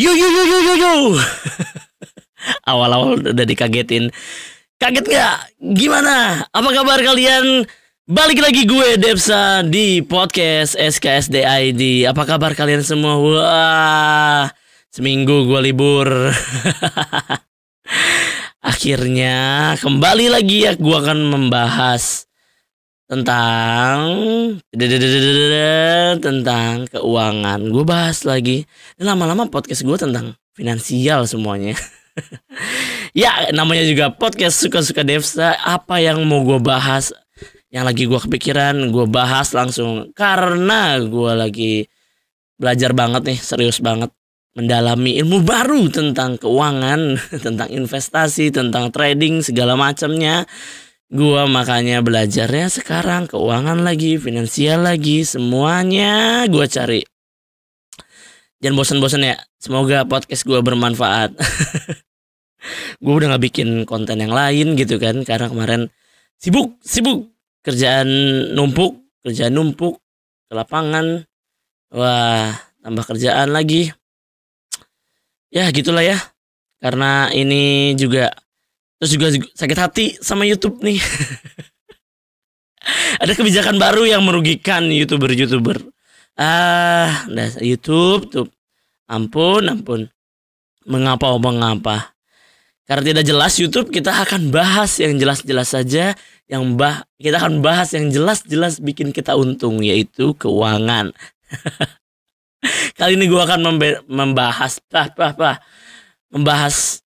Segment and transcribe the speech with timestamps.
[0.00, 0.92] Yo yo yo yo yo yo.
[2.72, 4.08] Awal-awal udah dikagetin.
[4.80, 5.52] Kaget gak?
[5.60, 6.40] Gimana?
[6.56, 7.68] Apa kabar kalian?
[8.08, 12.08] Balik lagi gue Depsa di podcast SKSD ID.
[12.08, 13.20] Apa kabar kalian semua?
[13.20, 14.48] Wah,
[14.88, 16.08] seminggu gue libur.
[18.72, 22.24] Akhirnya kembali lagi ya gue akan membahas
[23.10, 23.98] tentang
[26.22, 27.60] tentang keuangan.
[27.74, 28.62] Gue bahas lagi.
[28.94, 31.74] Dan lama-lama podcast gue tentang finansial semuanya.
[33.18, 35.58] ya namanya juga podcast suka-suka Devsa.
[35.58, 37.10] Apa yang mau gue bahas?
[37.74, 41.74] Yang lagi gue kepikiran gue bahas langsung karena gue lagi
[42.54, 44.14] belajar banget nih serius banget
[44.54, 50.46] mendalami ilmu baru tentang keuangan, tentang investasi, tentang trading segala macamnya
[51.10, 57.02] Gua makanya belajarnya sekarang keuangan lagi, finansial lagi, semuanya gua cari.
[58.62, 59.36] Jangan bosan-bosan ya.
[59.58, 61.34] Semoga podcast gua bermanfaat.
[63.00, 65.82] gue udah gak bikin konten yang lain gitu kan karena kemarin
[66.36, 67.32] sibuk sibuk
[67.64, 68.08] kerjaan
[68.52, 70.00] numpuk kerjaan numpuk
[70.48, 71.24] ke lapangan
[71.92, 73.92] wah tambah kerjaan lagi
[75.52, 76.20] ya gitulah ya
[76.80, 78.32] karena ini juga
[79.00, 81.00] Terus juga sakit hati sama YouTube nih.
[83.24, 85.80] Ada kebijakan baru yang merugikan youtuber-youtuber.
[86.36, 88.46] Ah, nah YouTube tuh.
[89.08, 90.00] Ampun, ampun.
[90.84, 92.12] Mengapa oh mengapa?
[92.84, 96.12] Karena tidak jelas YouTube kita akan bahas yang jelas-jelas saja
[96.50, 101.14] yang bah kita akan bahas yang jelas-jelas bikin kita untung yaitu keuangan.
[102.98, 103.78] Kali ini gua akan
[104.10, 105.56] membahas bah, bah, bah,
[106.34, 107.06] membahas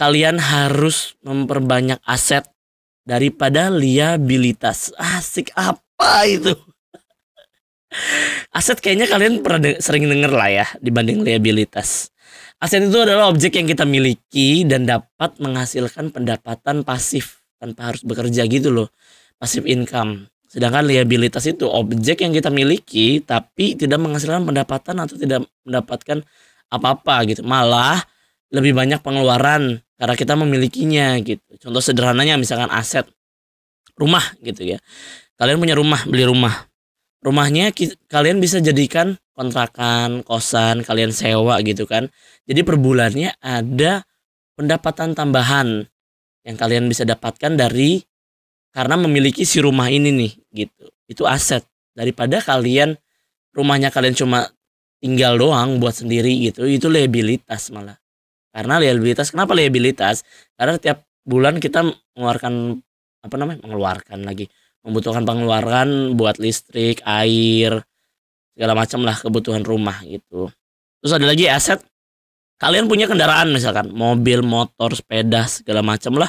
[0.00, 2.48] kalian harus memperbanyak aset
[3.04, 4.96] daripada liabilitas.
[4.96, 6.56] Asik apa itu?
[8.48, 12.08] Aset kayaknya kalian pernah de sering denger lah ya dibanding liabilitas.
[12.56, 18.48] Aset itu adalah objek yang kita miliki dan dapat menghasilkan pendapatan pasif tanpa harus bekerja
[18.48, 18.88] gitu loh.
[19.36, 20.32] Pasif income.
[20.48, 26.24] Sedangkan liabilitas itu objek yang kita miliki tapi tidak menghasilkan pendapatan atau tidak mendapatkan
[26.72, 27.44] apa-apa gitu.
[27.44, 28.00] Malah
[28.50, 31.44] lebih banyak pengeluaran karena kita memilikinya gitu.
[31.60, 33.04] Contoh sederhananya misalkan aset
[34.00, 34.80] rumah gitu ya.
[35.36, 36.72] Kalian punya rumah, beli rumah.
[37.20, 37.76] Rumahnya
[38.08, 42.08] kalian bisa jadikan kontrakan, kosan, kalian sewa gitu kan.
[42.48, 44.08] Jadi per bulannya ada
[44.56, 45.84] pendapatan tambahan
[46.48, 48.00] yang kalian bisa dapatkan dari
[48.72, 50.32] karena memiliki si rumah ini nih
[50.64, 50.88] gitu.
[51.04, 51.60] Itu aset
[51.92, 52.96] daripada kalian
[53.52, 54.48] rumahnya kalian cuma
[54.96, 56.64] tinggal doang buat sendiri gitu.
[56.64, 57.99] Itu liabilitas malah.
[58.50, 60.26] Karena liabilitas, kenapa liabilitas?
[60.58, 61.86] Karena tiap bulan kita
[62.18, 62.82] mengeluarkan
[63.20, 63.60] apa namanya?
[63.62, 64.48] mengeluarkan lagi
[64.80, 67.84] membutuhkan pengeluaran buat listrik, air,
[68.56, 70.48] segala macam lah kebutuhan rumah gitu.
[71.00, 71.80] Terus ada lagi aset
[72.60, 76.28] kalian punya kendaraan misalkan mobil, motor, sepeda segala macam lah.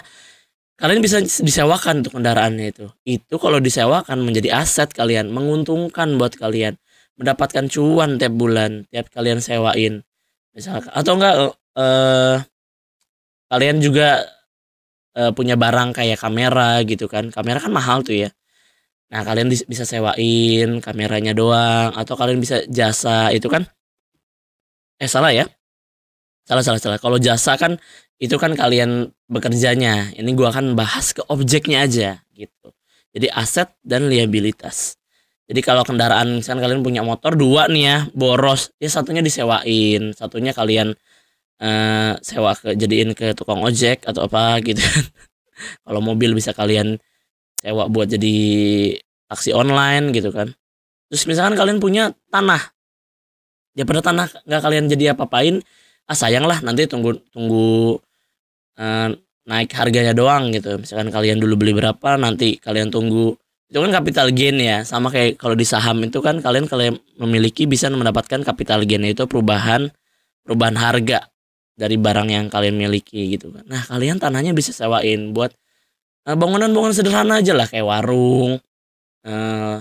[0.79, 2.87] Kalian bisa disewakan untuk kendaraannya itu.
[3.05, 6.73] Itu kalau disewakan menjadi aset kalian, menguntungkan buat kalian,
[7.21, 10.01] mendapatkan cuan tiap bulan, tiap kalian sewain.
[10.51, 11.35] Misalkan atau enggak
[11.77, 12.37] eh
[13.51, 14.23] kalian juga
[15.15, 17.29] eh, punya barang kayak kamera gitu kan.
[17.31, 18.29] Kamera kan mahal tuh ya.
[19.11, 23.67] Nah, kalian bisa sewain kameranya doang atau kalian bisa jasa itu kan
[25.01, 25.45] eh salah ya.
[26.47, 26.99] Salah salah salah.
[27.01, 27.75] Kalau jasa kan
[28.21, 30.15] itu kan kalian bekerjanya.
[30.15, 32.71] Ini gua akan bahas ke objeknya aja gitu.
[33.11, 34.95] Jadi aset dan liabilitas.
[35.51, 40.55] Jadi kalau kendaraan misalkan kalian punya motor dua nih ya boros, ya satunya disewain, satunya
[40.55, 40.95] kalian
[41.61, 45.05] uh, sewa ke jadiin ke tukang ojek atau apa gitu kan.
[45.85, 46.97] Kalau mobil bisa kalian
[47.61, 48.35] sewa buat jadi
[49.29, 50.51] taksi online gitu kan.
[51.13, 52.73] Terus misalkan kalian punya tanah.
[53.77, 55.63] Ya pada tanah nggak kalian jadi apa-apain,
[56.09, 57.95] ah sayang lah nanti tunggu tunggu
[58.75, 59.09] uh,
[59.47, 60.75] naik harganya doang gitu.
[60.81, 63.39] Misalkan kalian dulu beli berapa, nanti kalian tunggu
[63.72, 67.63] itu kan capital gain ya sama kayak kalau di saham itu kan kalian kalian memiliki
[67.63, 69.88] bisa mendapatkan capital gain itu perubahan
[70.43, 71.30] perubahan harga
[71.81, 73.66] dari barang yang kalian miliki gitu kan.
[73.66, 75.49] Nah kalian tanahnya bisa sewain buat
[76.29, 78.61] eh, bangunan-bangunan sederhana aja lah kayak warung,
[79.25, 79.78] uh,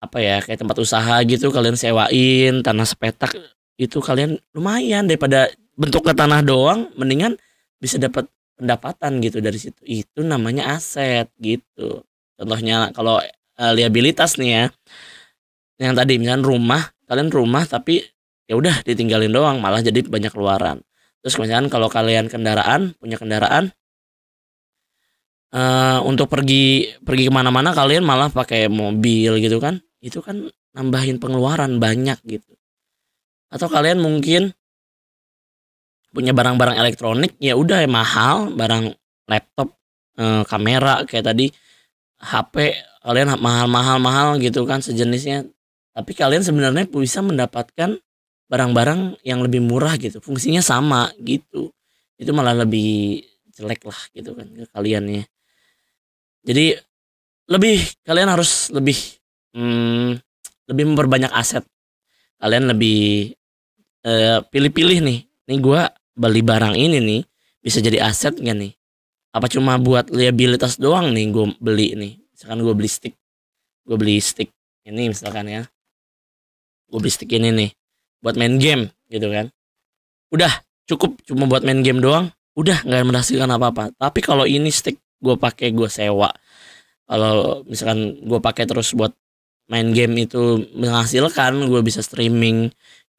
[0.00, 3.34] apa ya kayak tempat usaha gitu kalian sewain tanah sepetak
[3.74, 7.34] itu kalian lumayan daripada bentuk ke tanah doang, mendingan
[7.82, 9.80] bisa dapat pendapatan gitu dari situ.
[9.82, 12.06] Itu namanya aset gitu.
[12.38, 13.18] Contohnya kalau
[13.58, 14.64] uh, liabilitas nih ya,
[15.80, 18.04] yang tadi misalnya rumah, kalian rumah tapi
[18.50, 20.82] ya udah ditinggalin doang malah jadi banyak keluaran
[21.20, 23.72] Terus misalkan kalau kalian kendaraan punya kendaraan
[25.52, 29.80] uh, untuk pergi pergi ke mana-mana kalian malah pakai mobil gitu kan?
[30.00, 32.56] Itu kan nambahin pengeluaran banyak gitu.
[33.52, 34.54] Atau kalian mungkin
[36.10, 38.90] punya barang-barang elektronik ya udah ya mahal barang
[39.30, 39.78] laptop
[40.18, 41.46] eh, kamera kayak tadi
[42.20, 42.54] HP
[43.06, 45.46] kalian mahal-mahal mahal gitu kan sejenisnya
[45.94, 47.96] tapi kalian sebenarnya bisa mendapatkan
[48.50, 50.18] barang-barang yang lebih murah gitu.
[50.18, 51.70] Fungsinya sama gitu.
[52.18, 53.22] Itu malah lebih
[53.54, 55.24] jelek lah gitu kan ke kalian ya
[56.44, 56.76] jadi
[57.50, 58.96] lebih kalian harus lebih
[59.52, 60.16] hmm,
[60.72, 61.64] lebih memperbanyak aset.
[62.40, 63.34] Kalian lebih
[64.06, 65.18] eh, pilih-pilih nih.
[65.50, 65.80] Nih gue
[66.16, 67.20] beli barang ini nih
[67.60, 68.72] bisa jadi aset gak nih?
[69.30, 72.12] Apa cuma buat liabilitas doang nih gue beli nih?
[72.32, 73.14] Misalkan gue beli stick.
[73.84, 74.48] Gue beli stick
[74.88, 75.62] ini misalkan ya.
[76.88, 77.70] Gue beli stick ini nih
[78.24, 79.52] buat main game gitu kan.
[80.32, 80.52] Udah
[80.88, 82.32] cukup cuma buat main game doang.
[82.56, 86.30] Udah nggak menghasilkan apa apa tapi kalau ini stick gue pakai gue sewa.
[87.10, 89.12] Kalau misalkan gue pakai terus buat
[89.70, 92.70] main game itu menghasilkan gue bisa streaming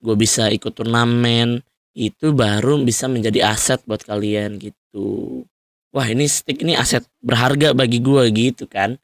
[0.01, 1.61] gue bisa ikut turnamen
[1.93, 5.43] itu baru bisa menjadi aset buat kalian gitu.
[5.91, 8.97] Wah ini stick ini aset berharga bagi gue gitu kan.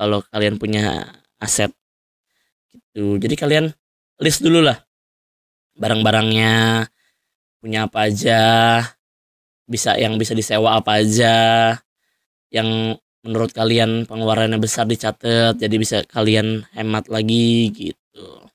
[0.00, 1.04] Kalau kalian punya
[1.38, 1.70] aset
[2.72, 3.20] gitu.
[3.20, 3.64] Jadi kalian
[4.20, 4.76] list dulu lah
[5.78, 6.86] barang-barangnya
[7.60, 8.42] punya apa aja
[9.68, 11.34] bisa yang bisa disewa apa aja
[12.50, 18.50] yang menurut kalian pengeluarannya besar dicatat jadi bisa kalian hemat lagi gitu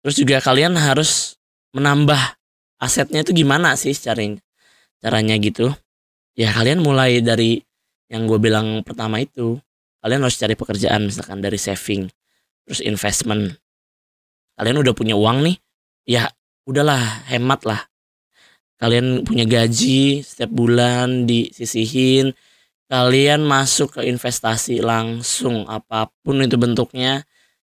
[0.00, 1.36] Terus juga kalian harus
[1.76, 2.18] menambah
[2.80, 4.40] asetnya itu gimana sih caranya?
[5.00, 5.72] Caranya gitu.
[6.36, 7.60] Ya kalian mulai dari
[8.08, 9.60] yang gue bilang pertama itu.
[10.00, 12.08] Kalian harus cari pekerjaan misalkan dari saving.
[12.64, 13.60] Terus investment.
[14.60, 15.56] Kalian udah punya uang nih.
[16.04, 16.28] Ya
[16.68, 17.00] udahlah
[17.32, 17.80] hemat lah.
[18.76, 22.36] Kalian punya gaji setiap bulan disisihin.
[22.92, 27.24] Kalian masuk ke investasi langsung apa pun itu bentuknya.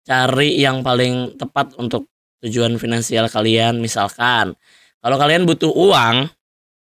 [0.08, 2.08] Cari yang paling tepat untuk
[2.40, 4.54] tujuan finansial kalian misalkan
[5.02, 6.30] kalau kalian butuh uang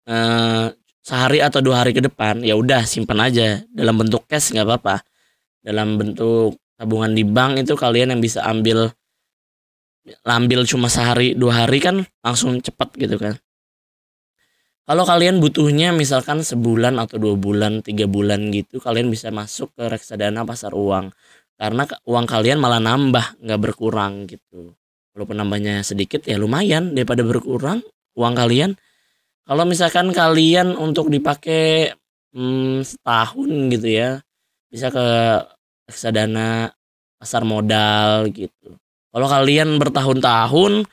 [0.08, 0.66] eh,
[1.04, 4.96] sehari atau dua hari ke depan ya udah simpan aja dalam bentuk cash nggak apa-apa
[5.64, 8.92] dalam bentuk tabungan di bank itu kalian yang bisa ambil
[10.24, 13.36] ambil cuma sehari dua hari kan langsung cepat gitu kan.
[14.88, 19.84] Kalau kalian butuhnya misalkan sebulan atau dua bulan tiga bulan gitu kalian bisa masuk ke
[19.92, 21.12] reksadana pasar uang.
[21.60, 24.72] Karena uang kalian malah nambah nggak berkurang gitu.
[25.12, 26.96] Walaupun nambahnya sedikit ya lumayan.
[26.96, 27.84] Daripada berkurang
[28.16, 28.80] uang kalian.
[29.44, 31.92] Kalau misalkan kalian untuk dipakai
[32.32, 34.24] hmm, setahun gitu ya
[34.72, 35.08] bisa ke
[35.88, 36.72] reksadana
[37.20, 38.76] pasar modal gitu
[39.12, 40.86] kalau kalian bertahun-tahun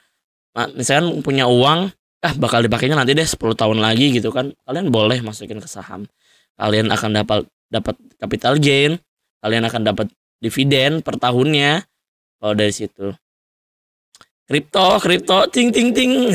[0.78, 1.90] misalkan punya uang
[2.24, 6.08] ah bakal dipakainya nanti deh 10 tahun lagi gitu kan kalian boleh masukin ke saham
[6.56, 8.96] kalian akan dapat dapat capital gain
[9.44, 10.06] kalian akan dapat
[10.40, 11.84] dividen per tahunnya
[12.40, 13.12] kalau dari situ
[14.44, 16.28] Kripto, kripto, ting ting ting.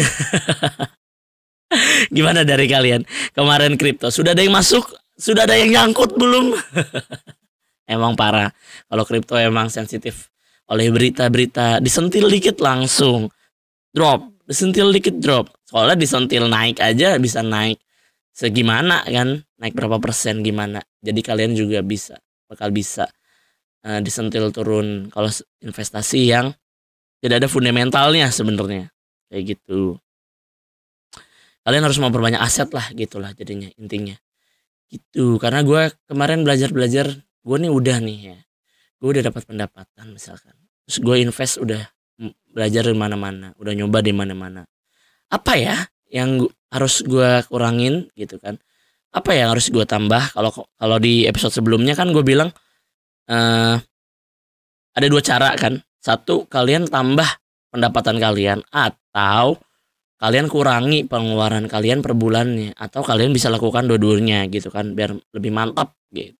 [2.16, 3.06] Gimana dari kalian?
[3.38, 4.81] Kemarin kripto sudah ada yang masuk,
[5.14, 6.58] sudah ada yang nyangkut belum?
[7.94, 8.50] emang parah.
[8.90, 10.34] Kalau kripto emang sensitif
[10.69, 13.33] oleh berita-berita, disentil dikit langsung
[13.89, 15.50] drop, disentil dikit drop.
[15.66, 17.81] Soalnya disentil naik aja bisa naik
[18.33, 19.42] segimana kan?
[19.60, 20.80] Naik berapa persen gimana?
[21.01, 22.18] Jadi kalian juga bisa
[22.50, 23.06] bakal bisa
[23.86, 25.30] uh, disentil turun kalau
[25.62, 26.54] investasi yang
[27.19, 28.89] tidak ada fundamentalnya sebenarnya
[29.30, 30.00] kayak gitu
[31.68, 34.18] kalian harus memperbanyak aset lah gitulah jadinya intinya
[34.90, 38.38] gitu karena gue kemarin belajar belajar gue nih udah nih ya
[38.99, 40.56] gue udah dapat pendapatan misalkan.
[40.85, 41.81] Terus gue invest udah
[42.51, 44.68] belajar di mana-mana udah nyoba di mana-mana.
[45.31, 45.77] Apa ya
[46.11, 48.59] yang harus gue kurangin gitu kan?
[49.09, 50.35] Apa yang harus gue tambah?
[50.35, 52.51] Kalau kalau di episode sebelumnya kan gue bilang
[53.31, 53.77] uh,
[54.94, 55.79] ada dua cara kan.
[55.99, 57.27] Satu, kalian tambah
[57.75, 59.59] pendapatan kalian atau
[60.19, 65.51] kalian kurangi pengeluaran kalian per bulannya atau kalian bisa lakukan dua-duanya gitu kan biar lebih
[65.51, 66.39] mantap gitu.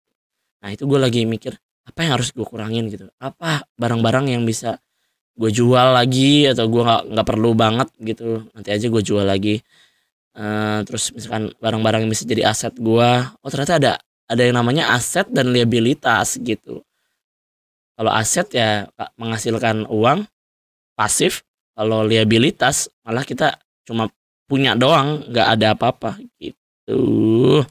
[0.64, 1.56] Nah, itu gue lagi mikir
[1.90, 3.10] apa yang harus gue kurangin gitu.
[3.18, 4.78] Apa barang-barang yang bisa
[5.40, 8.46] gue jual lagi atau gue nggak nggak perlu banget gitu.
[8.54, 9.58] Nanti aja gue jual lagi.
[10.38, 13.10] Uh, terus misalkan barang-barang yang bisa jadi aset gue,
[13.44, 13.94] oh ternyata ada
[14.30, 16.86] ada yang namanya aset dan liabilitas gitu.
[17.98, 18.88] Kalau aset ya
[19.20, 20.24] menghasilkan uang
[20.96, 21.44] pasif,
[21.76, 24.08] kalau liabilitas malah kita cuma
[24.48, 27.66] punya doang, nggak ada apa-apa gitu.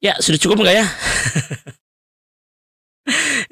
[0.00, 0.86] Ya sudah cukup nggak ya?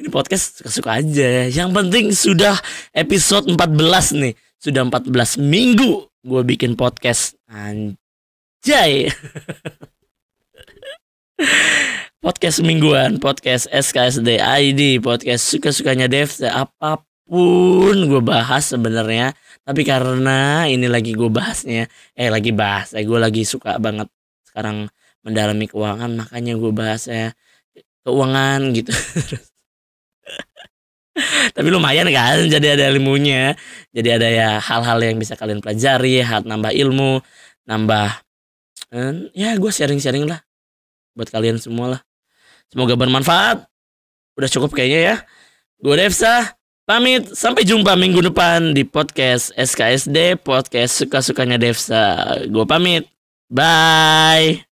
[0.09, 1.53] Ini podcast suka-suka aja.
[1.53, 2.57] Yang penting sudah
[2.97, 4.33] episode 14 nih.
[4.57, 7.37] Sudah 14 minggu gue bikin podcast.
[7.45, 9.05] Anjay.
[12.25, 19.85] podcast mingguan, podcast SKSD ID, podcast suka-sukanya Dev, apa pun pun gue bahas sebenarnya tapi
[19.85, 21.85] karena ini lagi gue bahasnya
[22.17, 24.09] eh lagi bahas eh gue lagi suka banget
[24.49, 24.89] sekarang
[25.21, 27.37] mendalami keuangan makanya gue bahas ya
[28.09, 28.97] keuangan gitu
[31.57, 33.59] tapi lumayan kan jadi ada ilmunya
[33.91, 37.21] jadi ada ya hal-hal yang bisa kalian pelajari hal nambah ilmu
[37.67, 38.09] nambah
[38.95, 40.41] eh, ya gue sharing-sharing lah
[41.19, 42.01] buat kalian semua lah
[42.71, 43.67] semoga bermanfaat
[44.39, 45.17] udah cukup kayaknya ya
[45.83, 46.59] gue Devsa
[46.89, 52.33] Pamit, sampai jumpa minggu depan di podcast SKSD, podcast suka-sukanya Devsa.
[52.49, 53.05] Gue pamit.
[53.53, 54.68] Bye.